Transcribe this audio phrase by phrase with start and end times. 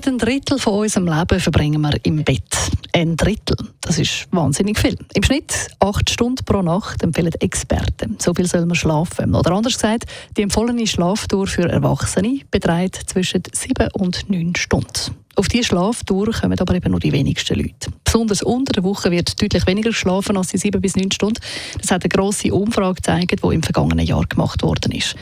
[0.00, 2.56] Gut ein Drittel von unserem Leben verbringen wir im Bett.
[2.94, 4.96] Ein Drittel, das ist wahnsinnig viel.
[5.12, 8.16] Im Schnitt acht Stunden pro Nacht empfehlen Experten.
[8.18, 9.34] So viel soll man schlafen.
[9.34, 10.06] Oder anders gesagt,
[10.38, 15.16] die empfohlene Schlaftour für Erwachsene beträgt zwischen sieben und neun Stunden.
[15.36, 17.90] Auf diese Schlaftour kommen aber eben nur die wenigsten Leute.
[18.02, 21.42] Besonders unter der Woche wird deutlich weniger geschlafen als die sieben bis neun Stunden.
[21.78, 25.14] Das hat eine grosse Umfrage gezeigt, die im vergangenen Jahr gemacht worden ist.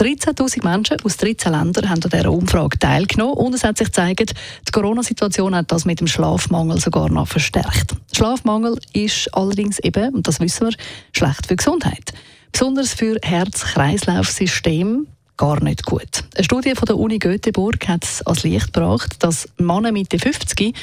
[0.00, 4.32] 13.000 Menschen aus 13 Ländern haben an dieser Umfrage teilgenommen und es hat sich gezeigt,
[4.66, 7.94] die Corona-Situation hat das mit dem Schlafmangel sogar noch verstärkt.
[8.10, 10.74] Schlafmangel ist allerdings eben, und das wissen wir,
[11.12, 12.14] schlecht für Gesundheit.
[12.50, 16.24] Besonders für Herz-Kreislauf-System gar nicht gut.
[16.34, 20.56] Eine Studie von der Uni Göteborg hat es als Licht gebracht, dass Männer Mitte 50,
[20.56, 20.74] die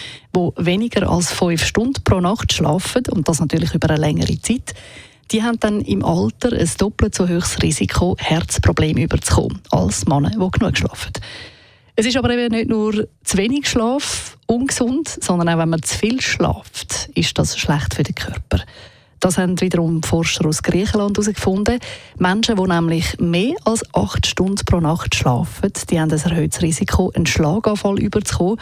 [0.58, 4.76] weniger als fünf Stunden pro Nacht schlafen, und das natürlich über eine längere Zeit,
[5.32, 10.38] die haben dann im Alter ein doppelt so hohes Risiko, Herzprobleme überzukommen, als Männer, die
[10.38, 11.14] genug schlafen.
[11.96, 15.98] Es ist aber eben nicht nur zu wenig Schlaf ungesund, sondern auch wenn man zu
[15.98, 18.62] viel schlaft, ist das schlecht für den Körper.
[19.20, 21.80] Das haben wiederum Forscher aus Griechenland herausgefunden.
[22.20, 27.12] Menschen, die nämlich mehr als acht Stunden pro Nacht schlafen, die haben ein erhöhtes Risiko,
[27.16, 28.60] einen Schlaganfall überzukommen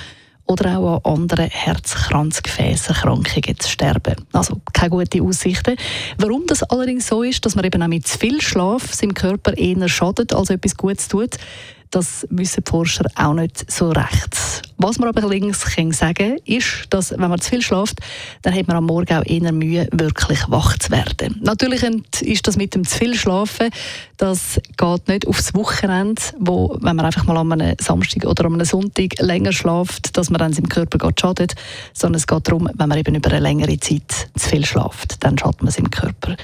[0.47, 4.15] oder auch an anderen Herzkranzgefäßerkrankungen zu sterben.
[4.31, 5.75] Also keine guten Aussichten.
[6.17, 9.57] Warum das allerdings so ist, dass man eben auch mit zu viel Schlaf seinem Körper
[9.57, 11.37] eher schadet, als etwas Gutes tut,
[11.95, 14.61] das wissen die Forscher auch nicht so recht.
[14.77, 17.99] Was man aber allerdings sagen kann, ist, dass wenn man zu viel schläft,
[18.41, 21.39] dann hat man am Morgen auch eher Mühe, wirklich wach zu werden.
[21.41, 21.83] Natürlich
[22.19, 23.69] ist das mit dem zu viel Schlafen,
[24.17, 29.17] das geht nicht aufs Wochenende, wo, wenn man einfach mal einem Samstag oder einem Sonntag
[29.19, 31.55] länger schläft, dass man dann seinem Körper geht schadet,
[31.93, 35.37] sondern es geht darum, wenn man eben über eine längere Zeit zu viel schläft, dann
[35.37, 36.35] schadet man seinem Körper.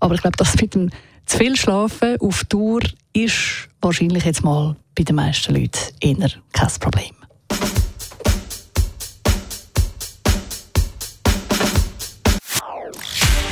[0.00, 0.90] Aber ich glaube, das mit dem
[1.28, 2.80] zu viel Schlafen auf Tour
[3.12, 7.14] ist wahrscheinlich jetzt mal bei den meisten Leuten eher kein Problem.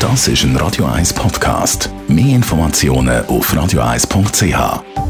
[0.00, 1.90] Das ist ein Radio 1 Podcast.
[2.08, 5.05] Mehr Informationen auf radio1.ch.